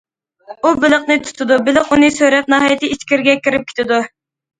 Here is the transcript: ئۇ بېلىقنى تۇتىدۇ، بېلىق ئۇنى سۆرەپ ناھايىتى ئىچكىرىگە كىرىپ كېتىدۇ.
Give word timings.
ئۇ 0.61 0.69
بېلىقنى 0.85 1.17
تۇتىدۇ، 1.27 1.57
بېلىق 1.67 1.91
ئۇنى 1.95 2.09
سۆرەپ 2.15 2.49
ناھايىتى 2.55 2.89
ئىچكىرىگە 2.95 3.37
كىرىپ 3.49 3.69
كېتىدۇ. 3.69 4.01